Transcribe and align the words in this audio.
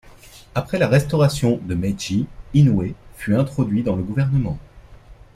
Après 0.55 0.79
la 0.79 0.87
restauration 0.87 1.59
de 1.61 1.75
Meiji, 1.75 2.25
Inoue 2.55 2.95
fut 3.17 3.35
introduit 3.35 3.83
dans 3.83 3.95
le 3.95 4.01
gouvernement. 4.01 4.57